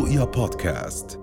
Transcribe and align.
رؤيا 0.00 0.24
بودكاست. 0.24 1.20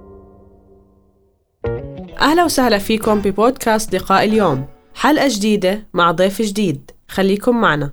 أهلا 2.22 2.44
وسهلا 2.44 2.78
فيكم 2.78 3.22
ببودكاست 3.22 3.96
لقاء 3.96 4.24
اليوم. 4.24 4.66
حلقة 4.96 5.28
جديدة 5.28 5.88
مع 5.94 6.12
ضيف 6.12 6.42
جديد. 6.42 6.92
خليكم 7.08 7.62
معنا. 7.62 7.92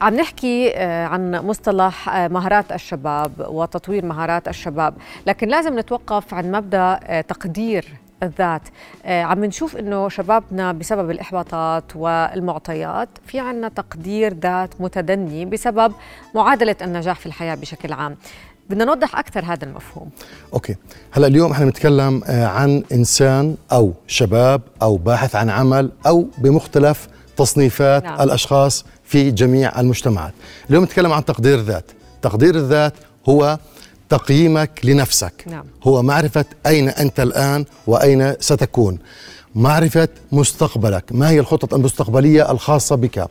عم 0.00 0.14
نحكي 0.14 0.72
آه، 0.76 1.06
عن 1.06 1.30
مصطلح 1.30 2.08
آه، 2.08 2.28
مهارات 2.28 2.72
الشباب 2.72 3.32
وتطوير 3.48 4.04
مهارات 4.04 4.48
الشباب. 4.48 4.94
لكن 5.26 5.48
لازم 5.48 5.78
نتوقف 5.78 6.34
عن 6.34 6.52
مبدأ 6.52 7.00
آه، 7.02 7.20
تقدير 7.20 7.84
الذات. 8.22 8.62
عم 9.04 9.44
نشوف 9.44 9.76
إنه 9.76 10.08
شبابنا 10.08 10.72
بسبب 10.72 11.10
الإحباطات 11.10 11.84
والمعطيات 11.94 13.08
في 13.26 13.40
عنا 13.40 13.68
تقدير 13.68 14.34
ذات 14.34 14.80
متدني 14.80 15.44
بسبب 15.44 15.92
معادلة 16.34 16.76
النجاح 16.82 17.20
في 17.20 17.26
الحياة 17.26 17.54
بشكل 17.54 17.92
عام. 17.92 18.16
بدنا 18.70 18.84
نوضح 18.84 19.18
أكثر 19.18 19.44
هذا 19.44 19.64
المفهوم. 19.64 20.10
أوكي. 20.54 20.76
هلا 21.12 21.26
اليوم 21.26 21.52
إحنا 21.52 21.64
بنتكلم 21.64 22.22
عن 22.28 22.82
إنسان 22.92 23.56
أو 23.72 23.92
شباب 24.06 24.62
أو 24.82 24.96
باحث 24.96 25.36
عن 25.36 25.50
عمل 25.50 25.90
أو 26.06 26.26
بمختلف 26.38 27.08
تصنيفات 27.36 28.04
نعم. 28.04 28.20
الأشخاص 28.20 28.84
في 29.04 29.30
جميع 29.30 29.80
المجتمعات. 29.80 30.32
اليوم 30.70 30.84
نتكلم 30.84 31.12
عن 31.12 31.24
تقدير 31.24 31.58
الذات 31.58 31.84
تقدير 32.22 32.54
الذات 32.54 32.94
هو 33.28 33.58
تقييمك 34.10 34.80
لنفسك. 34.84 35.32
نعم. 35.46 35.64
هو 35.84 36.02
معرفة 36.02 36.44
أين 36.66 36.88
أنت 36.88 37.20
الآن 37.20 37.64
وأين 37.86 38.34
ستكون. 38.40 38.98
معرفة 39.54 40.08
مستقبلك. 40.32 41.04
ما 41.10 41.30
هي 41.30 41.40
الخطط 41.40 41.74
المستقبلية 41.74 42.50
الخاصة 42.50 42.96
بك؟ 42.96 43.26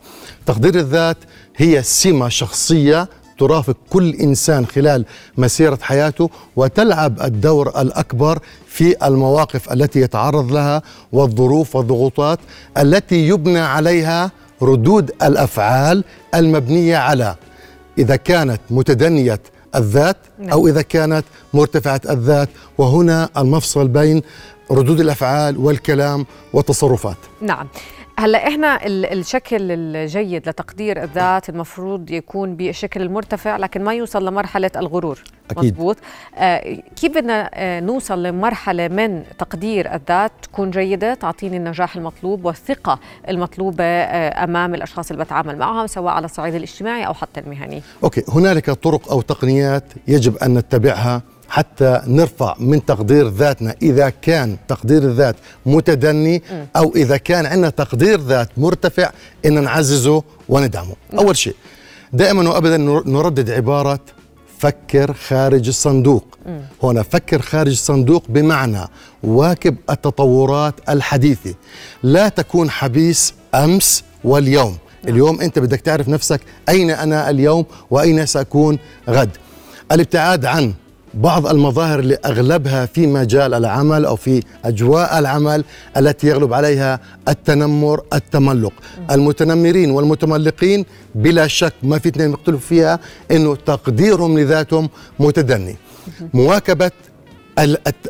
تقدير 0.46 0.74
الذات 0.74 1.16
هي 1.56 1.82
سمة 1.82 2.28
شخصية 2.28 3.08
ترافق 3.38 3.76
كل 3.90 4.14
إنسان 4.14 4.66
خلال 4.66 5.04
مسيرة 5.38 5.78
حياته 5.82 6.30
وتلعب 6.56 7.20
الدور 7.20 7.80
الأكبر 7.80 8.38
في 8.66 9.06
المواقف 9.06 9.72
التي 9.72 10.00
يتعرض 10.00 10.52
لها 10.52 10.82
والظروف 11.12 11.76
والضغوطات 11.76 12.38
التي 12.78 13.28
يبنى 13.28 13.58
عليها 13.60 14.30
ردود 14.62 15.10
الأفعال 15.22 16.04
المبنية 16.34 16.96
على. 16.96 17.36
إذا 17.98 18.16
كانت 18.16 18.60
متدنية 18.70 19.40
الذات 19.74 20.16
نعم. 20.38 20.50
أو 20.50 20.68
إذا 20.68 20.82
كانت 20.82 21.24
مرتفعة 21.54 22.00
الذات 22.10 22.48
وهنا 22.78 23.28
المفصل 23.36 23.88
بين 23.88 24.22
ردود 24.70 25.00
الأفعال 25.00 25.58
والكلام 25.58 26.26
والتصرفات 26.52 27.16
نعم 27.40 27.68
هلا 28.20 28.48
إحنا 28.48 28.86
الشكل 28.86 29.56
الجيد 29.60 30.48
لتقدير 30.48 31.02
الذات 31.02 31.48
المفروض 31.48 32.10
يكون 32.10 32.56
بالشكل 32.56 33.02
المرتفع 33.02 33.56
لكن 33.56 33.84
ما 33.84 33.94
يوصل 33.94 34.26
لمرحلة 34.26 34.70
الغرور. 34.76 35.22
أكيد. 35.50 35.64
مزبوط 35.64 35.96
آه 36.38 36.78
كيف 36.96 37.12
بدنا 37.12 37.50
آه 37.54 37.80
نوصل 37.80 38.22
لمرحلة 38.22 38.88
من 38.88 39.22
تقدير 39.38 39.94
الذات 39.94 40.32
تكون 40.42 40.70
جيدة؟ 40.70 41.14
تعطيني 41.14 41.56
النجاح 41.56 41.96
المطلوب 41.96 42.44
والثقة 42.44 42.98
المطلوبة 43.28 43.84
آه 43.84 44.44
أمام 44.44 44.74
الأشخاص 44.74 45.10
اللي 45.10 45.24
بتعامل 45.24 45.58
معهم 45.58 45.86
سواء 45.86 46.12
على 46.14 46.24
الصعيد 46.24 46.54
الاجتماعي 46.54 47.06
أو 47.06 47.14
حتى 47.14 47.40
المهني. 47.40 47.82
أوكي 48.04 48.24
هنالك 48.28 48.70
طرق 48.70 49.10
أو 49.10 49.20
تقنيات 49.20 49.84
يجب 50.08 50.36
أن 50.36 50.54
نتبعها 50.54 51.22
حتى 51.50 52.02
نرفع 52.06 52.54
من 52.58 52.84
تقدير 52.84 53.28
ذاتنا 53.28 53.74
إذا 53.82 54.12
كان 54.22 54.56
تقدير 54.68 55.02
الذات 55.02 55.36
متدني 55.66 56.42
أو 56.76 56.92
إذا 56.96 57.16
كان 57.16 57.46
عندنا 57.46 57.70
تقدير 57.70 58.20
ذات 58.20 58.48
مرتفع 58.56 59.10
إن 59.46 59.64
نعززه 59.64 60.22
وندعمه. 60.48 60.94
أول 61.18 61.36
شيء 61.36 61.54
دائما 62.12 62.50
وأبدا 62.50 62.76
نردد 63.06 63.50
عبارة 63.50 64.00
فكر 64.58 65.12
خارج 65.12 65.68
الصندوق. 65.68 66.38
هنا 66.82 67.02
فكر 67.02 67.42
خارج 67.42 67.70
الصندوق 67.70 68.24
بمعنى 68.28 68.84
واكب 69.22 69.76
التطورات 69.90 70.74
الحديثة. 70.88 71.54
لا 72.02 72.28
تكون 72.28 72.70
حبيس 72.70 73.34
أمس 73.54 74.04
واليوم. 74.24 74.78
نعم. 75.04 75.14
اليوم 75.14 75.40
أنت 75.40 75.58
بدك 75.58 75.80
تعرف 75.80 76.08
نفسك 76.08 76.40
أين 76.68 76.90
أنا 76.90 77.30
اليوم 77.30 77.64
وأين 77.90 78.26
سأكون 78.26 78.78
غد. 79.08 79.30
الابتعاد 79.92 80.44
عن 80.44 80.74
بعض 81.14 81.46
المظاهر 81.46 81.98
اللي 81.98 82.18
أغلبها 82.24 82.86
في 82.86 83.06
مجال 83.06 83.54
العمل 83.54 84.04
أو 84.04 84.16
في 84.16 84.42
أجواء 84.64 85.18
العمل 85.18 85.64
التي 85.96 86.26
يغلب 86.26 86.52
عليها 86.52 87.00
التنمر 87.28 88.02
التملق. 88.14 88.72
المتنمرين 89.10 89.90
والمتملقين 89.90 90.84
بلا 91.14 91.46
شك 91.46 91.72
ما 91.82 91.98
في 91.98 92.08
اثنين 92.08 92.30
يختلفوا 92.32 92.68
فيها 92.68 92.98
إنه 93.30 93.56
تقديرهم 93.56 94.38
لذاتهم 94.38 94.88
متدني. 95.20 95.76
مواكبة 96.34 96.90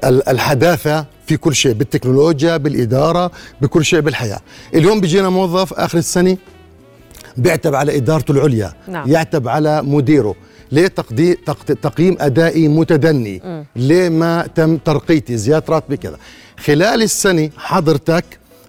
الحداثة 0.06 1.06
في 1.27 1.37
كل 1.37 1.55
شيء 1.55 1.72
بالتكنولوجيا 1.72 2.56
بالإدارة 2.56 3.31
بكل 3.61 3.84
شيء 3.84 4.00
بالحياة. 4.00 4.41
اليوم 4.75 5.00
بيجينا 5.00 5.28
موظف 5.28 5.72
آخر 5.72 5.99
السنة 5.99 6.37
بيعتب 7.37 7.75
على 7.75 7.97
إدارته 7.97 8.32
العليا 8.32 8.72
نعم. 8.88 9.11
يعتب 9.11 9.49
على 9.49 9.82
مديره. 9.82 10.34
ليه 10.72 10.86
تقييم 11.82 12.16
ادائي 12.20 12.69
متدني. 12.69 13.36
م. 13.44 13.64
ليه 13.76 14.08
ما 14.08 14.47
تم 14.54 14.76
ترقيتي. 14.76 15.36
زياده 15.36 15.64
راتبي 15.69 15.97
كذا. 15.97 16.16
خلال 16.58 17.03
السنة 17.03 17.50
حضرتك 17.56 18.25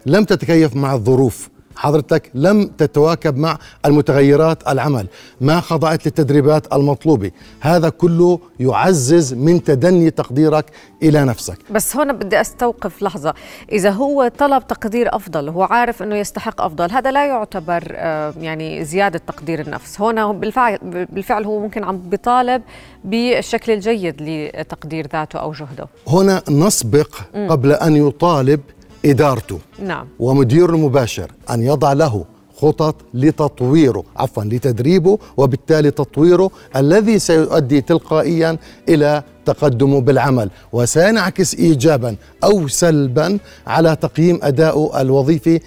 لم 0.06 0.24
تتكيف 0.24 0.76
مع 0.76 0.94
الظروف. 0.94 1.50
حضرتك 1.76 2.32
لم 2.34 2.68
تتواكب 2.78 3.38
مع 3.38 3.58
المتغيرات 3.86 4.68
العمل 4.68 5.08
ما 5.42 5.60
خضعت 5.60 6.06
للتدريبات 6.06 6.74
المطلوبة. 6.74 7.32
هذا 7.60 7.90
كله 7.90 8.40
يعزز 8.60 9.34
من 9.34 9.64
تدني 9.64 10.12
تقديرك 10.12 10.66
إلى 11.04 11.26
نفسك. 11.26 11.58
بس 11.72 11.96
هنا 11.96 12.14
بدي 12.14 12.42
أستوقف 12.42 13.02
لحظة. 13.02 13.34
إذا 13.72 13.90
هو 13.90 14.32
طلب 14.38 14.68
تقدير 14.68 15.16
أفضل 15.16 15.50
هو 15.50 15.64
عارف 15.64 16.04
أنه 16.04 16.16
يستحق 16.16 16.62
أفضل 16.62 16.92
هذا 16.92 17.12
لا 17.12 17.28
يعتبر 17.28 17.84
آه، 17.92 18.34
يعني 18.40 18.86
زيادة 18.86 19.22
تقدير 19.28 19.62
النفس. 19.62 20.02
هنا 20.02 20.32
بالفعل, 20.32 20.78
بالفعل 21.12 21.46
هو 21.46 21.60
ممكن 21.60 21.84
عم 21.84 21.98
بيطالب 21.98 22.62
بالشكل 23.04 23.72
الجيد 23.72 24.22
لتقدير 24.22 25.08
ذاته 25.14 25.40
أو 25.40 25.52
جهده. 25.52 25.88
هنا 26.08 26.42
نسبق 26.50 27.16
قبل 27.50 27.72
أن 27.72 27.96
يطالب 27.96 28.60
إدارته 29.06 29.60
نعم. 29.80 30.08
ومديره 30.20 30.70
المباشر 30.76 31.32
أن 31.52 31.64
يضع 31.64 31.94
له 31.94 32.26
خطط 32.58 32.96
لتطويره 33.14 34.04
عفوا 34.18 34.44
لتدريبه 34.44 35.18
وبالتالي 35.38 35.92
تطويره 35.92 36.52
الذي 36.76 37.20
سيؤدي 37.20 37.82
تلقائيا 37.82 38.58
إلى 38.90 39.24
تقدمه 39.46 40.02
بالعمل 40.02 40.50
وسينعكس 40.74 41.56
ايجابا 41.56 42.16
أو 42.44 42.68
سلبا 42.68 43.38
على 43.68 43.96
تقييم 43.96 44.40
ادائه 44.44 45.02
الوظيفي 45.02 45.60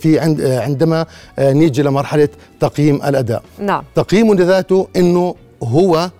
في 0.00 0.18
عندما 0.64 1.06
نيجي 1.38 1.82
لمرحله 1.82 2.28
تقييم 2.60 2.96
الأداء. 2.96 3.42
نعم. 3.58 3.84
تقييمه 3.94 4.34
لذاته 4.34 4.88
إنه 4.96 5.34
هو 5.62 6.10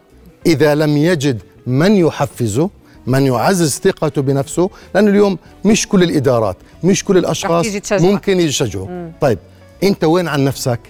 إذا 0.46 0.74
لم 0.74 0.96
يجد 0.96 1.42
من 1.66 1.96
يحفزه 1.96 2.70
من 3.08 3.26
يعزز 3.26 3.78
ثقته 3.84 4.22
بنفسه 4.22 4.70
لأنه 4.94 5.10
اليوم 5.10 5.38
مش 5.64 5.88
كل 5.88 6.02
الإدارات 6.02 6.56
مش 6.84 7.04
كل 7.04 7.18
الأشخاص 7.18 7.66
ممكن 8.02 8.40
يشجعوا 8.40 9.10
طيب 9.20 9.38
أنت 9.82 10.04
وين 10.04 10.28
عن 10.28 10.44
نفسك. 10.44 10.80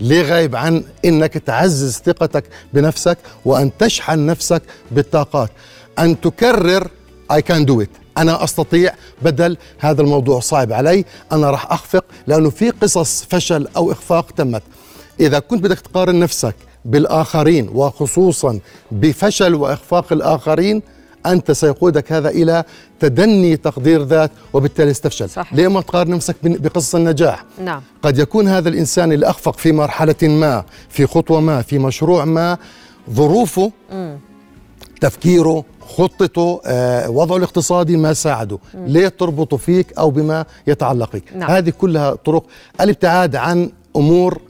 ليه 0.00 0.22
غايب 0.22 0.56
عن 0.56 0.84
إنك 1.04 1.32
تعزز 1.38 1.96
ثقتك 2.06 2.44
بنفسك 2.72 3.18
وأن 3.44 3.70
تشحن 3.78 4.26
نفسك 4.26 4.62
بالطاقات؟ 4.90 5.50
أن 5.98 6.20
تكرر 6.20 6.88
اي 7.32 7.42
كان 7.42 7.64
دو 7.64 7.80
ات 7.80 7.88
أنا 8.18 8.44
أستطيع 8.44 8.92
بدل 9.22 9.56
هذا 9.78 10.02
الموضوع 10.02 10.40
صعب 10.40 10.72
علي 10.72 11.04
أنا 11.32 11.50
راح 11.50 11.72
أخفق 11.72 12.04
لأنه 12.26 12.50
في 12.50 12.70
قصص 12.70 13.24
فشل 13.30 13.68
أو 13.76 13.92
إخفاق 13.92 14.30
تمت. 14.30 14.62
إذا 15.20 15.38
كنت 15.38 15.62
بدك 15.64 15.80
تقارن 15.80 16.20
نفسك 16.20 16.54
بالآخرين 16.84 17.68
وخصوصا 17.74 18.58
بفشل 18.92 19.54
وإخفاق 19.54 20.12
الآخرين 20.12 20.82
أنت 21.26 21.52
سيقودك 21.52 22.12
هذا 22.12 22.28
إلى 22.28 22.64
تدني 23.00 23.56
تقدير 23.56 24.02
ذات 24.02 24.30
وبالتالي 24.52 24.90
استفشل 24.90 25.30
صحيح. 25.30 25.54
ليه 25.54 25.68
ما 25.68 25.80
تقارن 25.80 26.10
نفسك 26.10 26.36
بقصة 26.42 26.98
النجاح 26.98 27.44
نعم. 27.64 27.82
قد 28.02 28.18
يكون 28.18 28.48
هذا 28.48 28.68
الإنسان 28.68 29.12
اللي 29.12 29.26
أخفق 29.26 29.58
في 29.58 29.72
مرحلة 29.72 30.14
ما 30.22 30.64
في 30.88 31.06
خطوة 31.06 31.40
ما 31.40 31.62
في 31.62 31.78
مشروع 31.78 32.24
ما 32.24 32.58
ظروفه 33.10 33.72
م. 33.92 34.16
تفكيره 35.00 35.64
خطته 35.96 36.60
آه، 36.66 37.10
وضعه 37.10 37.36
الاقتصادي 37.36 37.96
ما 37.96 38.12
ساعده 38.12 38.58
م. 38.74 38.86
ليه 38.86 39.08
تربطه 39.08 39.56
فيك 39.56 39.98
أو 39.98 40.10
بما 40.10 40.44
يتعلق 40.66 41.16
بك 41.16 41.24
نعم. 41.36 41.50
هذه 41.50 41.70
كلها 41.70 42.14
طرق 42.14 42.44
الابتعاد 42.80 43.36
عن 43.36 43.70
أمور 43.96 44.40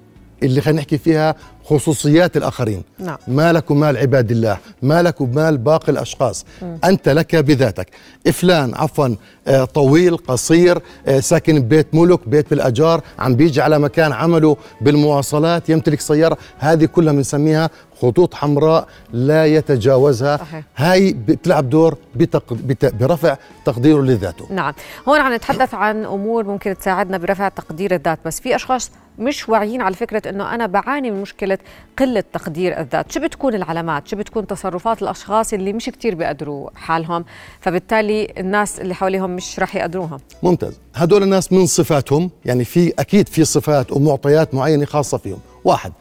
اللي 0.43 0.61
خلينا 0.61 0.81
نحكي 0.81 0.99
فيها 0.99 1.35
خصوصيات 1.65 2.37
الآخرين. 2.37 2.83
نعم. 2.99 3.17
مالك 3.29 3.71
ومال 3.71 3.97
عباد 3.97 4.31
الله 4.31 4.59
مالك 4.83 5.21
ومال 5.21 5.59
باقي 5.59 5.93
الأشخاص. 5.93 6.45
م. 6.63 6.77
أنت 6.85 7.09
لك 7.09 7.37
بذاتك. 7.37 7.89
فلان 8.33 8.75
عفوا 8.75 9.09
آه، 9.49 9.65
طويل 9.65 10.17
قصير 10.17 10.79
آه، 11.07 11.21
ساكن 11.21 11.61
ببيت 11.61 11.95
ملك 11.95 12.29
بيت 12.29 12.51
بالأجار 12.51 13.01
عم 13.19 13.37
بيجي 13.37 13.61
على 13.61 13.79
مكان 13.79 14.13
عمله 14.13 14.57
بالمواصلات 14.81 15.69
يمتلك 15.71 16.01
سيارة. 16.01 16.39
هذه 16.59 16.85
كلها 16.85 17.13
بنسميها 17.13 17.71
خطوط 18.03 18.35
حمراء 18.35 18.89
لا 19.13 19.47
يتجاوزها. 19.47 20.37
صحيح. 20.37 20.65
هاي 20.77 21.13
بتلعب 21.13 21.71
دور 21.71 21.97
بتق... 22.15 22.53
بت... 22.53 22.95
برفع 22.95 23.37
تقديره 23.65 24.01
لذاته. 24.01 24.47
نعم. 24.51 24.75
هون 25.09 25.21
عم 25.21 25.35
نتحدث 25.35 25.75
عن 25.75 26.05
أمور 26.05 26.45
ممكن 26.45 26.79
تساعدنا 26.79 27.19
برفع 27.19 27.49
تقدير 27.49 27.95
الذات 27.95 28.19
بس 28.25 28.41
في 28.41 28.57
أشخاص 28.57 28.91
مش 29.19 29.49
واعيين 29.49 29.83
على 29.83 29.95
فكرة 29.95 30.29
إنه 30.31 30.55
أنا 30.55 30.67
بعاني 30.67 31.11
من 31.11 31.23
مشكلة 31.23 31.59
قلة 31.99 32.25
تقدير 32.33 32.81
الذات. 32.81 33.13
شو 33.13 33.21
بتكون 33.21 33.55
العلامات؟ 33.55 34.09
شو 34.09 34.17
بتكون 34.17 34.47
تصرفات 34.47 35.03
الأشخاص 35.03 35.53
اللي 35.53 35.73
مش 35.73 35.85
كتير 35.87 36.15
بيقدروا 36.15 36.71
حالهم؟ 36.75 37.25
فبالتالي 37.61 38.33
الناس 38.39 38.81
اللي 38.81 38.95
حواليهم 38.95 39.31
مش 39.31 39.61
راح 39.61 39.77
يقدروها. 39.77 40.19
ممتاز. 40.43 40.79
هدول 40.95 41.23
الناس 41.23 41.53
من 41.53 41.67
صفاتهم 41.67 42.31
يعني 42.45 42.65
في 42.65 42.93
أكيد 42.99 43.29
في 43.29 43.45
صفات 43.45 43.93
ومعطيات 43.93 44.55
معينة 44.55 44.85
خاصة 44.85 45.19
فيهم. 45.19 45.39
واحد 45.65 45.93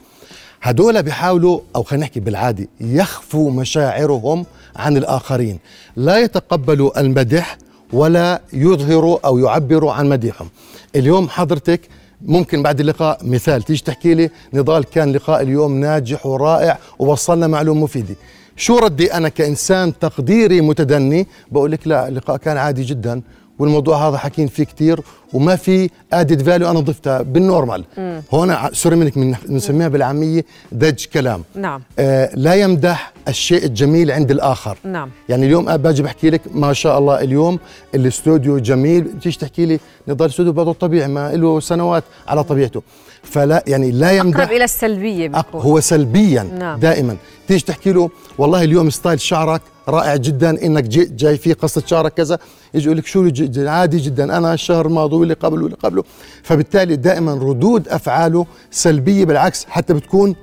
هدول 0.61 1.03
بيحاولوا 1.03 1.59
أو 1.75 1.83
خلينا 1.83 2.05
نحكي 2.05 2.19
بالعادي 2.19 2.69
يخفوا 2.81 3.51
مشاعرهم 3.51 4.45
عن 4.75 4.97
الآخرين. 4.97 5.59
لا 5.95 6.19
يتقبلوا 6.19 6.99
المدح 6.99 7.57
ولا 7.93 8.41
يظهروا 8.53 9.19
أو 9.25 9.37
يعبروا 9.37 9.93
عن 9.93 10.09
مديحهم. 10.09 10.49
اليوم 10.95 11.29
حضرتك 11.29 11.81
ممكن 12.25 12.63
بعد 12.63 12.79
اللقاء 12.79 13.19
مثال. 13.23 13.63
تيجي 13.63 13.83
تحكي 13.83 14.13
لي 14.13 14.29
نضال 14.53 14.83
كان 14.83 15.11
لقاء 15.11 15.41
اليوم 15.41 15.79
ناجح 15.79 16.25
ورائع 16.25 16.79
ووصلنا 16.99 17.47
معلومه 17.47 17.83
مفيده 17.83 18.15
شو 18.55 18.77
ردي 18.77 19.13
أنا 19.13 19.29
كإنسان 19.29 19.99
تقديري 19.99 20.61
متدني؟ 20.61 21.27
بقول 21.51 21.71
لك 21.71 21.87
لا 21.87 22.07
اللقاء 22.07 22.37
كان 22.37 22.57
عادي 22.57 22.83
جدا 22.83 23.21
والموضوع 23.59 24.07
هذا 24.09 24.17
حكين 24.17 24.47
فيه 24.47 24.63
كثير 24.63 24.99
وما 25.33 25.55
في 25.55 25.89
added 26.13 26.41
value 26.41 26.71
أنا 26.71 26.79
ضفتها 26.79 27.21
بال 27.21 27.37
normal 27.37 27.85
مم. 27.97 28.21
هون 28.33 28.55
sorry 28.73 28.95
منك 28.95 29.17
بنسميها 29.47 29.87
بالعامية 29.87 30.45
دج 30.71 31.05
كلام. 31.05 31.43
نعم. 31.55 31.81
آه 31.99 32.29
لا 32.35 32.53
يمدح 32.53 33.13
الشيء 33.27 33.65
الجميل 33.65 34.11
عند 34.11 34.31
الآخر. 34.31 34.77
نعم. 34.83 35.09
يعني 35.29 35.45
اليوم 35.45 35.77
باجي 35.77 36.03
بحكي 36.03 36.29
لك 36.29 36.41
ما 36.53 36.73
شاء 36.73 36.99
الله 36.99 37.21
اليوم 37.21 37.59
الاستوديو 37.95 38.57
جميل. 38.57 39.19
تيجي 39.21 39.37
تحكي 39.37 39.65
لي 39.65 39.79
نضال 40.07 40.25
الاستوديو 40.25 40.53
بعده 40.53 40.73
طبيعي 40.73 41.07
ما 41.07 41.31
له 41.31 41.59
سنوات 41.59 42.03
على 42.27 42.43
طبيعته. 42.43 42.81
فلا 43.23 43.63
يعني 43.67 43.91
لا 43.91 44.11
يمدح 44.11 44.39
اقرب 44.39 44.51
إلى 44.51 44.63
السلبية 44.63 45.27
بيكون. 45.27 45.61
هو 45.61 45.79
سلبيا 45.79 46.43
نعم. 46.43 46.79
دائما. 46.79 47.17
تيجي 47.47 47.65
تحكي 47.65 47.91
له 47.91 48.09
والله 48.37 48.63
اليوم 48.63 48.89
style 48.89 49.21
شعرك 49.21 49.61
رائع 49.87 50.15
جدا 50.15 50.65
إنك 50.65 50.83
جاي 50.83 51.37
فيه 51.37 51.53
قصة 51.53 51.83
شعرك 51.85 52.13
كذا. 52.13 52.39
يجي 52.73 52.85
يقول 52.85 52.97
لك 52.97 53.05
شو 53.05 53.29
عادي 53.57 53.97
جدا 53.97 54.37
أنا 54.37 54.53
الشهر 54.53 54.85
الماضي 54.85 55.15
واللي 55.21 55.33
قبله 55.33 55.63
واللي 55.63 55.77
قبله. 55.83 56.03
فبالتالي 56.43 56.95
دائما 56.95 57.33
ردود 57.33 57.87
أفعاله 57.87 58.45
سلبية 58.71 59.25
بالعكس 59.25 59.65
حتى 59.65 59.93
بتكون 59.93 60.35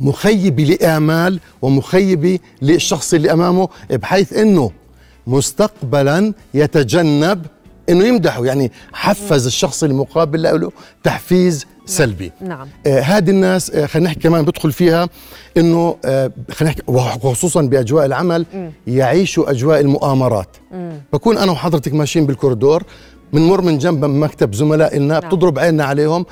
مخيبة 0.00 0.64
لآمال 0.64 1.40
ومخيبة 1.62 2.38
للشخص 2.62 3.14
اللي 3.14 3.32
أمامه 3.32 3.68
بحيث 3.90 4.32
إنه 4.32 4.70
مستقبلا 5.26 6.32
يتجنب 6.54 7.46
إنه 7.88 8.04
يمدحه. 8.04 8.44
يعني 8.46 8.72
حفز 8.92 9.46
الشخص 9.46 9.84
المقابل 9.84 10.42
له 10.42 10.72
تحفيز 11.02 11.66
سلبي. 11.86 12.32
نعم. 12.40 12.68
آه 12.86 13.00
هذه 13.00 13.30
الناس 13.30 13.70
آه 13.70 13.86
خلينا 13.86 14.08
نحكي 14.08 14.20
كمان 14.20 14.44
بدخل 14.44 14.72
فيها 14.72 15.08
إنه 15.56 15.96
آه 16.04 16.30
خلينا 16.50 16.74
نحكي 16.74 16.82
وخصوصا 16.92 17.62
بأجواء 17.62 18.06
العمل 18.06 18.46
م. 18.54 18.70
يعيشوا 18.86 19.50
أجواء 19.50 19.80
المؤامرات. 19.80 20.56
م. 20.72 20.90
بكون 21.12 21.38
أنا 21.38 21.52
وحضرتك 21.52 21.94
ماشيين 21.94 22.26
بالكوريدور 22.26 22.82
بنمر 23.32 23.60
من 23.60 23.78
جنب 23.78 24.04
مكتب 24.04 24.54
زملاء 24.54 24.96
لنا 24.96 25.20
نعم. 25.20 25.28
بتضرب 25.28 25.58
عيننا 25.58 25.84
عليهم. 25.84 26.26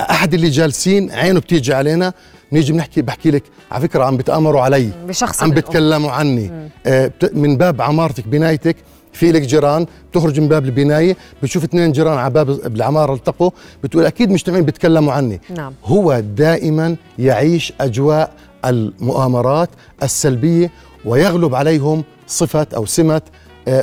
أحد 0.00 0.34
اللي 0.34 0.48
جالسين 0.50 1.10
عينه 1.10 1.40
بتيجي 1.40 1.74
علينا. 1.74 2.12
نيجي 2.52 2.72
بنحكي 2.72 3.02
بحكي 3.02 3.30
لك 3.30 3.42
على 3.70 3.82
فكرة 3.82 4.04
عم 4.04 4.16
بتأمروا 4.16 4.60
علي. 4.60 4.90
بشخص 5.08 5.42
عم 5.42 5.50
بتكلموا 5.50 6.10
عني. 6.10 6.70
آه 6.86 7.12
من 7.32 7.56
باب 7.56 7.82
عمارتك 7.82 8.28
بنايتك 8.28 8.76
في 9.12 9.32
لك 9.32 9.42
جيران 9.42 9.86
بتخرج 10.10 10.40
من 10.40 10.48
باب 10.48 10.64
البناية 10.64 11.16
بتشوف 11.42 11.64
اثنين 11.64 11.92
جيران 11.92 12.18
على 12.18 12.30
باب 12.30 12.50
العمارة 12.50 13.14
التقوا 13.14 13.50
بتقول 13.84 14.06
أكيد 14.06 14.30
مجتمعين 14.30 14.64
بيتكلموا 14.64 15.12
عني. 15.12 15.40
نعم. 15.56 15.72
هو 15.84 16.20
دائما 16.20 16.96
يعيش 17.18 17.72
أجواء 17.80 18.32
المؤامرات 18.64 19.70
السلبية 20.02 20.70
ويغلب 21.04 21.54
عليهم 21.54 22.04
صفة 22.26 22.66
أو 22.76 22.86
سمة 22.86 23.22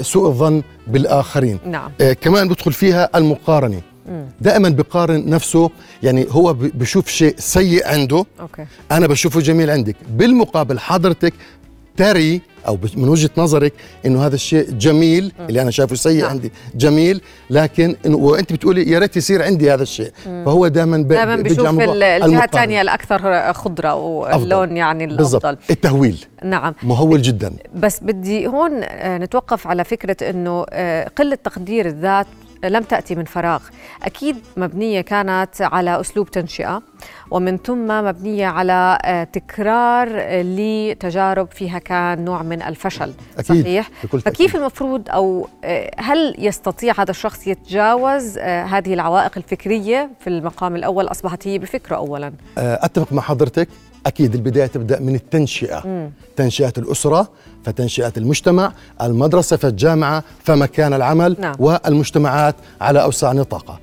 سوء 0.02 0.28
الظن 0.28 0.64
بالآخرين 0.88 1.60
نعم. 1.66 1.92
آه 2.02 2.14
كمان 2.14 2.48
بدخل 2.48 2.74
فيها 2.74 3.10
المقارنة 3.16 3.82
دائما 4.42 4.70
بقارن 4.70 5.30
نفسه 5.30 5.70
يعني 6.04 6.26
هو 6.30 6.54
بشوف 6.54 7.08
شيء 7.08 7.36
سيء 7.38 7.88
عنده 7.88 8.26
okay. 8.40 8.66
أنا 8.92 9.08
بشوفه 9.08 9.40
جميل 9.40 9.70
عندك 9.70 9.96
بالمقابل 10.10 10.80
حضرتك 10.80 11.34
تري 11.98 12.42
أو 12.68 12.78
من 12.96 13.10
وجهة 13.10 13.30
نظرك 13.38 13.74
إنه 14.06 14.26
هذا 14.26 14.36
الشيء 14.36 14.72
جميل 14.72 15.32
اللي 15.50 15.62
أنا 15.62 15.72
شايفه 15.72 15.96
سيء 15.96 16.22
نعم. 16.22 16.30
عندي 16.30 16.52
جميل 16.76 17.22
لكن 17.50 17.96
وأنت 18.06 18.54
بتقولي 18.54 18.92
يا 18.92 19.00
ريت 19.00 19.18
يصير 19.18 19.44
عندي 19.44 19.74
هذا 19.74 19.84
الشيء. 19.84 20.12
فهو 20.26 20.68
دائما 20.68 20.98
دائما 20.98 21.36
بشوف 21.36 21.80
الجهة 21.80 22.44
الثانية 22.44 22.82
الأكثر 22.82 23.54
خضرة 23.54 23.96
واللون 23.96 24.78
يعني 24.78 25.04
الأفضل. 25.04 25.18
بالزبط. 25.18 25.46
التهويل. 25.70 26.26
نعم. 26.44 26.74
مهول 26.84 27.22
جدا. 27.22 27.54
بس 27.76 28.00
بدي 28.04 28.48
هون 28.48 28.72
آه، 28.84 29.18
نتوقف 29.18 29.68
على 29.68 29.84
فكرة 29.84 30.30
إنه 30.30 30.66
آه، 30.70 31.08
قلة 31.18 31.36
تقدير 31.36 31.86
الذات 31.86 32.28
لم 32.64 32.84
تأتي 32.84 33.16
من 33.16 33.26
فراغ. 33.26 33.62
أكيد 34.04 34.38
مبنية 34.58 35.02
كانت 35.02 35.62
على 35.62 36.00
أسلوب 36.02 36.32
تنشئة 36.32 36.82
ومن 37.32 37.58
ثم 37.58 37.88
مبنية 37.88 38.48
على 38.48 39.00
آه، 39.02 39.24
تكرار 39.24 40.10
لتجارب 40.42 41.52
فيها 41.52 41.80
كان 41.80 42.26
نوع 42.26 42.44
من 42.44 42.62
الفشل. 42.62 43.14
أكيد. 43.38 43.62
صحيح؟ 43.62 43.90
فكيف 44.26 44.56
المفروض 44.56 45.10
أو 45.10 45.48
آه، 45.64 45.92
هل 45.98 46.36
يستطيع 46.40 46.94
هذا 46.98 47.12
الشخص 47.12 47.48
يتجاوز 47.48 48.38
آه، 48.38 48.64
هذه 48.64 48.94
العوائق 48.94 49.32
الفكرية 49.38 50.10
في 50.20 50.28
المقام 50.28 50.76
الأول؟ 50.76 51.08
أصبحت 51.08 51.48
هي 51.48 51.58
بفكرة 51.58 51.96
أولا. 51.96 52.34
أتفق 52.58 53.14
مع 53.14 53.22
حضرتك. 53.22 53.68
أكيد 54.06 54.36
البداية 54.36 54.66
تبدأ 54.66 55.00
من 55.00 55.16
التنشئة 55.16 55.82
مم. 55.86 56.12
تنشئة 56.36 56.74
الأسرة 56.78 57.30
فتنشئة 57.66 58.14
المجتمع 58.18 58.72
المدرسة 59.02 59.58
فالجامعة 59.58 60.24
فمكان 60.44 60.94
العمل 60.94 61.36
نعم. 61.40 61.56
والمجتمعات 61.60 62.56
على 62.82 63.04
أوسع 63.04 63.32
نطاقها 63.34 63.80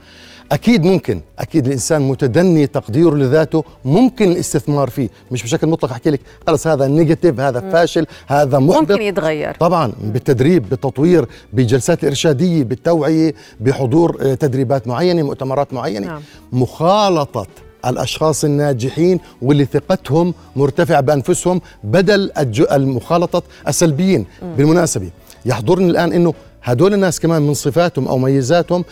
أكيد 0.53 0.85
ممكن 0.85 1.21
أكيد 1.39 1.67
الإنسان 1.67 2.03
متدني 2.03 2.67
تقديره 2.67 3.15
لذاته 3.15 3.65
ممكن 3.85 4.33
الاستثمار 4.33 4.91
فيه 4.91 5.09
مش 5.31 5.43
بشكل 5.43 5.67
مطلق 5.67 5.91
أحكي 5.91 6.11
لك 6.11 6.21
خلص 6.47 6.67
هذا 6.67 6.87
نيجاتيف 6.87 7.41
هذا 7.41 7.61
مم. 7.61 7.71
فاشل 7.71 8.07
هذا 8.27 8.59
محبط 8.59 8.91
ممكن 8.91 9.03
يتغير 9.03 9.55
طبعا 9.55 9.93
بالتدريب 10.03 10.69
بالتطوير 10.69 11.27
بالجلسات 11.53 12.03
الإرشادية 12.03 12.65
بالتوعية 12.65 13.35
بحضور 13.61 14.19
آه، 14.21 14.35
تدريبات 14.35 14.89
معينة 14.89 15.23
مؤتمرات 15.23 15.75
معينة 15.75 16.07
نعم. 16.07 16.23
مخالطة 16.53 17.47
الأشخاص 17.87 18.45
الناجحين 18.45 19.21
واللي 19.43 19.65
ثقتهم 19.65 20.35
مرتفعة 20.57 21.01
بأنفسهم 21.01 21.61
بدل 21.85 22.31
المخالطة 22.73 23.43
السلبيين. 23.69 24.21
م. 24.43 24.57
بالمناسبة 24.57 25.11
يحضرني 25.47 25.91
الآن 25.91 26.13
إنه 26.13 26.35
هدول 26.65 26.95
الناس 26.95 27.21
كمان 27.21 27.43
من 27.43 27.55
صفاتهم 27.55 28.09
أو 28.09 28.19
ميزاتهم 28.19 28.85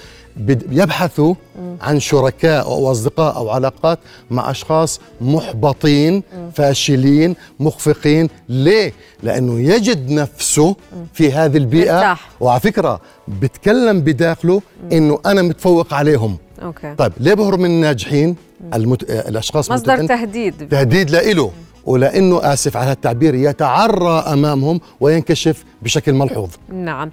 يبحثوا 0.71 1.35
عن 1.81 2.01
شركاء 2.01 2.65
أو 2.65 2.91
أصدقاء 2.91 3.37
أو 3.37 3.51
علاقات 3.51 3.99
مع 4.31 4.51
أشخاص 4.51 5.01
محبطين 5.21 6.23
فاشلين 6.55 7.37
مخفقين. 7.61 8.29
ليه؟ 8.49 8.93
لأنه 9.23 9.61
يجد 9.61 10.11
نفسه 10.11 10.77
في 11.13 11.33
هذه 11.33 11.57
البيئة. 11.57 11.95
مرتاح. 11.95 12.31
وعلى 12.41 12.61
فكرة 12.61 13.01
بتكلم 13.29 14.01
بداخله 14.01 14.63
إنه 14.93 15.19
أنا 15.27 15.43
متفوق 15.43 15.95
عليهم. 15.95 16.37
أوكي. 16.62 16.95
طيب 16.95 17.12
ليه 17.21 17.35
بهرب 17.35 17.59
من 17.59 17.71
الناجحين؟ 17.71 18.37
المت... 18.75 19.02
الأشخاص 19.02 19.71
مصدر 19.71 20.07
تهديد. 20.07 20.69
تهديد 20.69 21.11
لإله. 21.11 21.50
ولأنه 21.85 22.52
آسف 22.52 22.76
على 22.76 22.93
التعبير 22.93 23.35
يتعرى 23.35 24.25
أمامهم 24.33 24.81
وينكشف 25.00 25.64
بشكل 25.83 26.12
ملحوظ. 26.12 26.50
نعم. 26.73 27.11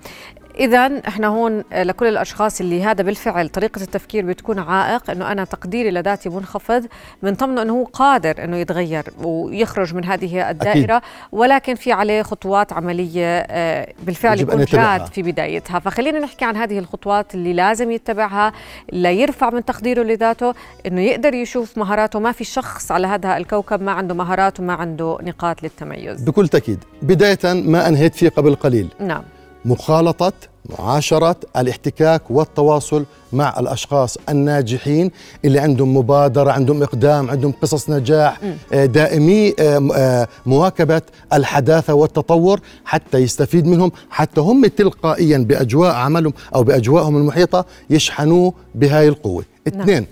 اذا 0.59 1.01
إحنا 1.07 1.27
هون 1.27 1.63
لكل 1.73 2.07
الأشخاص 2.07 2.61
اللي 2.61 2.83
هذا 2.83 3.03
بالفعل 3.03 3.49
طريقة 3.49 3.81
التفكير 3.81 4.25
بتكون 4.25 4.59
عائق 4.59 5.11
إنه 5.11 5.31
أنا 5.31 5.43
تقديري 5.43 5.91
لذاتي 5.91 6.29
منخفض 6.29 6.85
من 7.21 7.33
ضمنه 7.33 7.61
إنه 7.61 7.73
هو 7.73 7.83
قادر 7.83 8.43
إنه 8.43 8.57
يتغير 8.57 9.03
ويخرج 9.23 9.95
من 9.95 10.05
هذه 10.05 10.49
الدائرة 10.49 10.97
أكيد. 10.97 11.09
ولكن 11.31 11.75
في 11.75 11.91
عليه 11.91 12.21
خطوات 12.21 12.73
عملية 12.73 13.39
آه، 13.39 13.93
بالفعل 14.03 14.39
يكون 14.39 14.65
جاد 14.65 15.05
في 15.05 15.21
بدايتها. 15.21 15.79
فخلينا 15.79 16.19
نحكي 16.19 16.45
عن 16.45 16.55
هذه 16.55 16.79
الخطوات 16.79 17.35
اللي 17.35 17.53
لازم 17.53 17.91
يتبعها 17.91 18.53
ليرفع 18.91 19.49
من 19.49 19.65
تقديره 19.65 20.03
لذاته 20.03 20.53
إنه 20.87 21.01
يقدر 21.01 21.33
يشوف 21.33 21.77
مهاراته. 21.77 22.19
ما 22.19 22.31
في 22.31 22.43
شخص 22.43 22.91
على 22.91 23.07
هذا 23.07 23.37
الكوكب 23.37 23.81
ما 23.81 23.91
عنده 23.91 24.15
مهارات 24.15 24.59
وما 24.59 24.73
عنده 24.73 25.17
نقاط 25.21 25.63
للتميز. 25.63 26.23
بكل 26.23 26.47
تأكيد. 26.47 26.83
بداية 27.01 27.39
ما 27.43 27.87
أنهيت 27.87 28.15
فيه 28.15 28.29
قبل 28.29 28.55
قليل. 28.55 28.87
نعم. 28.99 29.23
مخالطة 29.65 30.33
معاشرة 30.79 31.35
الاحتكاك 31.57 32.31
والتواصل 32.31 33.05
مع 33.33 33.59
الأشخاص 33.59 34.17
الناجحين 34.29 35.11
اللي 35.45 35.59
عندهم 35.59 35.97
مبادرة 35.97 36.51
عندهم 36.51 36.83
إقدام 36.83 37.29
عندهم 37.29 37.51
قصص 37.61 37.89
نجاح 37.89 38.39
آه، 38.73 38.85
دائمي 38.85 39.53
آه، 39.59 39.89
آه، 39.95 40.27
مواكبة 40.45 41.01
الحداثة 41.33 41.93
والتطور 41.93 42.59
حتى 42.85 43.17
يستفيد 43.17 43.67
منهم 43.67 43.91
حتى 44.09 44.41
هم 44.41 44.65
تلقائيا 44.65 45.37
بأجواء 45.37 45.95
عملهم 45.95 46.33
أو 46.55 46.63
بأجواءهم 46.63 47.17
المحيطة 47.17 47.65
يشحنوه 47.89 48.53
بهاي 48.75 49.07
القوة. 49.07 49.43
نعم. 49.73 49.81
اثنين 49.81 50.05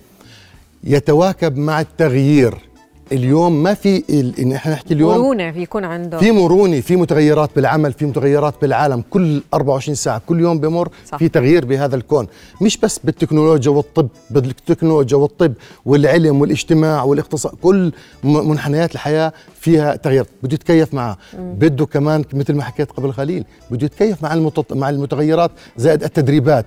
يتواكب 0.84 1.58
مع 1.58 1.82
التغيير. 1.82 2.65
اليوم 3.12 3.64
ما 3.64 3.74
في 3.74 4.04
إن 4.40 4.52
إحنا 4.54 4.74
نحكي 4.74 4.94
اليوم 4.94 5.18
مرونة 5.18 5.52
بيكون 5.52 5.84
عنده. 5.86 6.18
في 6.18 6.32
مرونة 6.32 6.80
في 6.80 6.96
متغيرات 6.96 7.50
بالعمل 7.56 7.94
في 7.94 8.06
متغيرات 8.06 8.54
بالعالم. 8.62 9.04
كل 9.10 9.42
24 9.54 9.96
ساعة 9.96 10.22
كل 10.28 10.40
يوم 10.40 10.60
بمر 10.60 10.90
صح. 11.12 11.18
في 11.18 11.30
تغيير 11.30 11.66
بهذا 11.66 11.96
الكون. 11.96 12.28
مش 12.62 12.78
بس 12.78 13.00
بالتكنولوجيا 13.04 13.72
والطب 13.72 14.08
بالتكنولوجيا 14.30 15.18
والطب 15.18 15.54
والعلم 15.86 16.42
والاجتماع 16.42 17.04
والاقتصاد 17.04 17.54
كل 17.62 17.92
منحنيات 18.24 18.94
الحياة 18.94 19.34
فيها 19.60 19.96
تغيير. 19.96 20.26
بده 20.44 20.54
يتكيف 20.54 20.94
معها 20.94 21.18
بده 21.34 21.86
كمان 21.86 22.24
مثل 22.34 22.54
ما 22.54 22.64
حكيت 22.64 22.92
قبل 22.92 23.12
قليل 23.12 23.46
بده 23.72 23.86
يتكيف 23.86 24.24
مع 24.24 24.34
المتط... 24.34 24.74
مع 24.74 24.90
المتغيرات 24.90 25.52
زائد 25.78 26.04
التدريبات. 26.04 26.66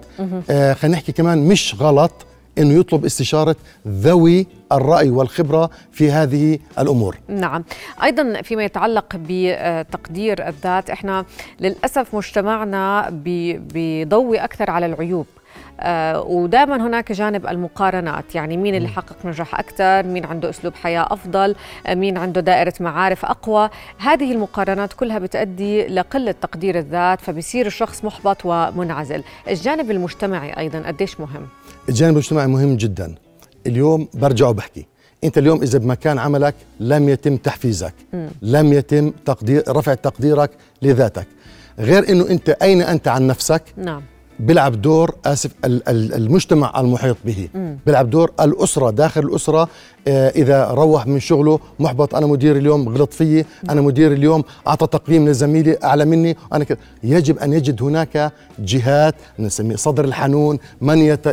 آه 0.50 0.72
خلينا 0.72 0.96
نحكي 0.96 1.12
كمان 1.12 1.38
مش 1.48 1.74
غلط 1.80 2.12
إنه 2.58 2.74
يطلب 2.74 3.04
استشارة 3.04 3.56
ذوي 3.88 4.46
الرأي 4.72 5.10
والخبرة 5.10 5.70
في 5.92 6.10
هذه 6.10 6.58
الأمور. 6.78 7.16
نعم، 7.28 7.64
أيضا 8.02 8.42
فيما 8.42 8.64
يتعلق 8.64 9.06
بتقدير 9.14 10.48
الذات 10.48 10.90
إحنا 10.90 11.24
للأسف 11.60 12.14
مجتمعنا 12.14 13.10
بيضوي 13.72 14.38
أكثر 14.38 14.70
على 14.70 14.86
العيوب. 14.86 15.26
آه 15.80 16.20
ودائما 16.20 16.86
هناك 16.86 17.12
جانب 17.12 17.46
المقارنات. 17.46 18.34
يعني 18.34 18.56
مين 18.56 18.74
اللي 18.74 18.88
حقق 18.88 19.16
نجاح 19.24 19.58
أكثر؟ 19.58 20.06
مين 20.06 20.24
عنده 20.24 20.50
أسلوب 20.50 20.74
حياة 20.74 21.06
أفضل؟ 21.10 21.54
آه 21.86 21.94
مين 21.94 22.18
عنده 22.18 22.40
دائرة 22.40 22.74
معارف 22.80 23.24
أقوى؟ 23.24 23.70
هذه 23.98 24.32
المقارنات 24.32 24.92
كلها 24.92 25.18
بتؤدي 25.18 25.86
لقلة 25.86 26.32
تقدير 26.32 26.78
الذات 26.78 27.20
فبصير 27.20 27.66
الشخص 27.66 28.04
محبط 28.04 28.36
ومنعزل. 28.44 29.22
الجانب 29.48 29.90
المجتمعي 29.90 30.58
أيضا 30.58 30.78
قديش 30.86 31.20
مهم؟ 31.20 31.46
الجانب 31.88 32.12
الاجتماعي 32.12 32.46
مهم 32.46 32.76
جدا. 32.76 33.14
اليوم 33.66 34.08
برجع 34.14 34.48
وبحكي. 34.48 34.86
انت 35.24 35.38
اليوم 35.38 35.62
إذا 35.62 35.78
بمكان 35.78 36.18
عملك 36.18 36.54
لم 36.80 37.08
يتم 37.08 37.36
تحفيزك 37.36 37.94
م. 38.12 38.26
لم 38.42 38.72
يتم 38.72 39.12
تقدير 39.26 39.62
رفع 39.68 39.94
تقديرك 39.94 40.50
لذاتك. 40.82 41.26
غير 41.78 42.08
إنه 42.10 42.28
أنت 42.30 42.48
أين 42.48 42.82
أنت 42.82 43.08
عن 43.08 43.26
نفسك 43.26 43.62
نعم. 43.76 44.02
بيلعب 44.40 44.82
دور 44.82 45.14
آسف 45.24 45.50
المجتمع 45.64 46.80
المحيط 46.80 47.16
به. 47.24 47.48
بيلعب 47.86 48.10
دور 48.10 48.30
الأسرة 48.40 48.90
داخل 48.90 49.20
الأسرة. 49.20 49.68
آه، 50.08 50.28
إذا 50.28 50.64
روح 50.70 51.06
من 51.06 51.20
شغله 51.20 51.60
محبط 51.80 52.14
أنا 52.14 52.26
مدير 52.26 52.56
اليوم 52.56 52.88
غلط 52.88 53.12
فيي 53.12 53.44
أنا 53.70 53.80
مدير 53.80 54.12
اليوم 54.12 54.44
أعطى 54.66 54.86
تقييم 54.86 55.28
لزميلي 55.28 55.78
أعلى 55.84 56.04
مني 56.04 56.36
أنا 56.52 56.64
كده 56.64 56.78
يجب 57.02 57.38
أن 57.38 57.52
يجد 57.52 57.82
هناك 57.82 58.32
جهات 58.58 59.14
نسميه 59.38 59.76
صدر 59.76 60.04
الحنون 60.04 60.58
من 60.80 60.98
يت 60.98 61.26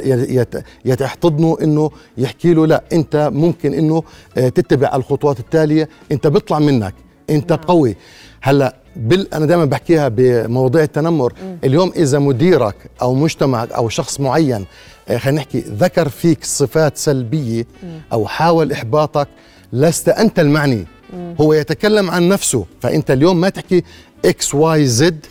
يت 0.86 1.02
يحتضنه 1.02 1.58
إنه 1.62 1.92
يحكي 2.18 2.54
له 2.54 2.68
لا 2.68 2.84
أنت 2.94 3.30
ممكن 3.34 3.74
إنه 3.74 4.04
آه، 4.38 4.50
تتبع 4.50 4.96
الخطوات 4.96 5.40
التالية 5.40 5.90
أنت 6.12 6.28
بيطلع 6.28 6.60
منك 6.60 6.94
أنت 7.30 7.52
نعم. 7.52 7.62
قوي. 7.62 7.96
هلأ 8.42 8.76
بال 8.96 9.34
أنا 9.34 9.46
دائما 9.46 9.66
بحكيها 9.66 10.08
بمواضيع 10.08 10.84
التنمر 10.84 11.34
م. 11.34 11.58
اليوم 11.64 11.92
إذا 11.96 12.20
مديرك 12.20 12.76
أو 13.02 13.14
مجتمعك 13.14 13.72
أو 13.72 13.90
شخص 13.90 14.20
معين 14.20 14.66
آه، 15.10 15.18
خلينا 15.18 15.38
نحكي 15.38 15.60
ذكر 15.60 16.10
فيك 16.10 16.44
صفات 16.44 16.98
سلبية 16.98 17.64
م. 17.84 17.88
أو 18.14 18.28
حاول 18.28 18.72
إحباطك 18.72 19.28
لست 19.74 20.10
أنت 20.10 20.40
المعني 20.40 20.86
م. 21.14 21.34
هو 21.42 21.54
يتكلم 21.54 22.10
عن 22.10 22.30
نفسه 22.30 22.66
فأنت 22.82 23.12
اليوم 23.12 23.42
ما 23.42 23.50
تحكي 23.50 23.84
X 24.26 24.56
Y 24.56 24.86
Z 24.88 25.26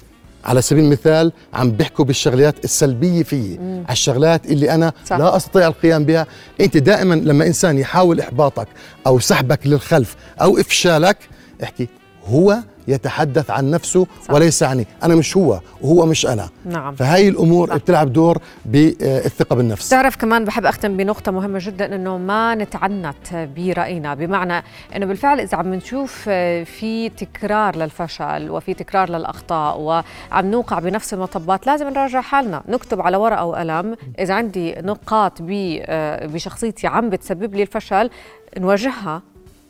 على 0.45 0.63
سبيل 0.63 0.85
المثال 0.85 1.33
عم 1.55 1.71
بيحكوا 1.71 2.05
بالشغلات 2.05 2.65
السلبية 2.65 3.23
فيي 3.23 3.59
على 3.61 3.93
الشغلات 3.93 4.47
اللي 4.47 4.71
أنا 4.71 4.93
صح. 5.07 5.17
لا 5.17 5.37
أستطيع 5.37 5.67
القيام 5.67 6.05
بها 6.05 6.27
أنت 6.61 6.77
دائما 6.77 7.15
لما 7.15 7.47
إنسان 7.47 7.79
يحاول 7.79 8.21
إحباطك 8.21 8.69
أو 9.07 9.19
سحبك 9.19 9.67
للخلف 9.67 10.17
أو 10.41 10.59
إفشالك 10.59 11.17
احكي 11.63 11.89
هو 12.27 12.59
يتحدث 12.89 13.51
عن 13.51 13.71
نفسه 13.71 14.07
صح. 14.25 14.35
وليس 14.35 14.63
عني. 14.63 14.87
أنا 15.03 15.15
مش 15.15 15.37
هو 15.37 15.61
وهو 15.81 16.07
مش 16.07 16.27
أنا. 16.27 16.49
نعم. 16.65 16.95
فهي 16.95 17.29
الأمور 17.29 17.69
صح. 17.69 17.77
بتلعب 17.77 18.13
دور 18.13 18.39
بالثقة 18.65 19.57
بالنفس. 19.57 19.89
تعرف 19.89 20.17
كمان 20.17 20.45
بحب 20.45 20.67
أختم 20.67 20.97
بنقطة 20.97 21.33
مهمة 21.33 21.59
جدا 21.63 21.95
أنه 21.95 22.19
ما 22.19 22.55
نتعنت 22.55 23.49
برأينا. 23.57 24.15
بمعنى 24.15 24.65
أنه 24.97 25.07
بالفعل 25.07 25.41
إذا 25.41 25.59
عم 25.59 25.75
نشوف 25.75 26.23
في 26.65 27.11
تكرار 27.17 27.77
للفشل 27.77 28.51
وفي 28.51 28.75
تكرار 28.75 29.11
للأخطاء 29.11 29.81
وعم 29.81 30.51
نوقع 30.51 30.79
بنفس 30.79 31.15
المطبات 31.15 31.67
لازم 31.67 31.89
نراجع 31.89 32.21
حالنا. 32.21 32.63
نكتب 32.69 33.01
على 33.01 33.17
ورقة 33.17 33.45
وقلم. 33.45 33.97
إذا 34.19 34.35
عندي 34.35 34.75
نقاط 34.75 35.33
بشخصيتي 35.43 36.87
عم 36.87 37.11
بتسبب 37.11 37.55
لي 37.55 37.63
الفشل 37.63 38.11
نواجهها. 38.59 39.23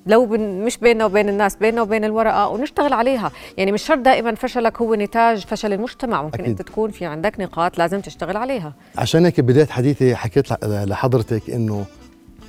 لو 0.07 0.27
مش 0.37 0.79
بيننا 0.79 1.05
وبين 1.05 1.29
الناس 1.29 1.57
بيننا 1.57 1.83
وبين 1.83 2.05
الورقة 2.05 2.49
ونشتغل 2.49 2.93
عليها. 2.93 3.33
يعني 3.57 3.73
مش 3.73 3.83
شرط 3.83 3.99
دائما 3.99 4.35
فشلك 4.35 4.81
هو 4.81 4.95
نتاج 4.95 5.47
فشل 5.47 5.73
المجتمع. 5.73 6.23
ممكن 6.23 6.41
أكيد. 6.41 6.49
انت 6.49 6.63
تكون 6.63 6.91
في 6.91 7.05
عندك 7.05 7.41
نقاط 7.41 7.79
لازم 7.79 8.01
تشتغل 8.01 8.37
عليها. 8.37 8.73
عشان 8.99 9.25
هيك 9.25 9.41
بداية 9.41 9.67
حديثي 9.67 10.17
حكيت 10.17 10.65
لحضرتك 10.65 11.51
إنه 11.51 11.85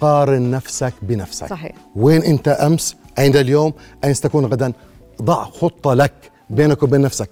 قارن 0.02 0.52
نفسك 0.52 0.94
بنفسك. 1.02 1.48
صحيح. 1.48 1.72
وين 1.96 2.24
أنت 2.24 2.48
أمس 2.48 2.96
اين 3.20 3.36
اليوم 3.36 3.74
اين 4.04 4.14
ستكون 4.14 4.46
غدا. 4.46 4.74
ضع 5.22 5.44
خطة 5.44 5.94
لك 5.94 6.14
بينك 6.50 6.84
وبين 6.84 7.02
نفسك. 7.02 7.30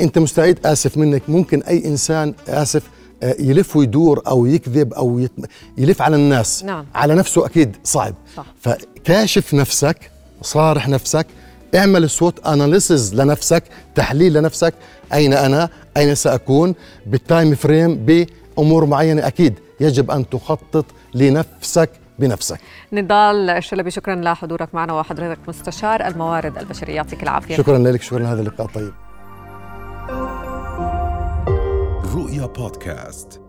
أنت 0.00 0.18
مستعد 0.18 0.66
آسف 0.66 0.96
منك. 0.96 1.22
ممكن 1.28 1.62
أي 1.62 1.84
إنسان 1.84 2.34
آسف 2.48 2.82
يلف 3.22 3.76
ويدور 3.76 4.22
أو 4.26 4.46
يكذب 4.46 4.94
أو 4.94 5.26
يلف 5.78 6.02
على 6.02 6.16
الناس. 6.16 6.64
نعم. 6.64 6.86
على 6.94 7.14
نفسه 7.14 7.46
أكيد 7.46 7.76
صعب. 7.84 8.14
صح. 8.36 8.46
فكاشف 8.60 9.54
نفسك 9.54 10.10
صارح 10.42 10.88
نفسك 10.88 11.26
اعمل 11.74 12.10
SWOT 12.10 12.46
analysis 12.46 13.14
لنفسك 13.14 13.62
تحليل 13.94 14.32
لنفسك. 14.32 14.74
أين 15.12 15.34
أنا؟ 15.34 15.68
أين 15.96 16.14
سأكون؟ 16.14 16.74
بال 17.06 17.22
time 17.22 17.54
frame 17.54 18.06
بأمور 18.06 18.86
معينة. 18.86 19.26
أكيد 19.26 19.54
يجب 19.80 20.10
أن 20.10 20.28
تخطط 20.28 20.84
لنفسك 21.14 21.90
بنفسك. 22.18 22.60
نضال 22.92 23.50
الشلبي 23.50 23.90
شكرا 23.90 24.14
لحضورك 24.14 24.74
معنا 24.74 24.92
وحضرتك 24.92 25.38
مستشار 25.48 26.06
الموارد 26.06 26.58
البشرية. 26.58 26.94
يعطيك 26.94 27.22
العافية. 27.22 27.56
شكرا 27.56 27.78
لك 27.78 28.02
شكرا 28.02 28.18
لهذا 28.18 28.40
اللقاء 28.40 28.66
الطيب. 28.66 28.92
رؤيا 32.18 32.46
بودكاست. 32.46 33.47